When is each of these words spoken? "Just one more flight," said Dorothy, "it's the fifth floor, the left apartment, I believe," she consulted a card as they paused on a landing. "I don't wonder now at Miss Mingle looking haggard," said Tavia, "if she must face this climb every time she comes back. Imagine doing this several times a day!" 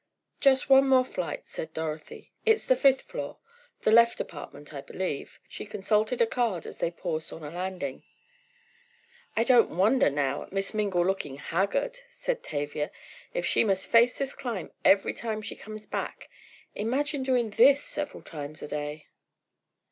"Just 0.39 0.67
one 0.67 0.89
more 0.89 1.05
flight," 1.05 1.45
said 1.45 1.75
Dorothy, 1.75 2.31
"it's 2.43 2.65
the 2.65 2.75
fifth 2.75 3.01
floor, 3.01 3.37
the 3.81 3.91
left 3.91 4.19
apartment, 4.19 4.73
I 4.73 4.81
believe," 4.81 5.39
she 5.47 5.63
consulted 5.63 6.19
a 6.21 6.25
card 6.25 6.65
as 6.65 6.79
they 6.79 6.89
paused 6.89 7.31
on 7.31 7.43
a 7.43 7.51
landing. 7.51 8.01
"I 9.37 9.43
don't 9.43 9.77
wonder 9.77 10.09
now 10.09 10.41
at 10.41 10.51
Miss 10.51 10.73
Mingle 10.73 11.05
looking 11.05 11.35
haggard," 11.35 11.99
said 12.09 12.41
Tavia, 12.41 12.89
"if 13.35 13.45
she 13.45 13.63
must 13.63 13.85
face 13.85 14.17
this 14.17 14.33
climb 14.33 14.71
every 14.83 15.13
time 15.13 15.39
she 15.39 15.55
comes 15.55 15.85
back. 15.85 16.31
Imagine 16.73 17.21
doing 17.21 17.51
this 17.51 17.83
several 17.83 18.23
times 18.23 18.63
a 18.63 18.67
day!" 18.67 19.05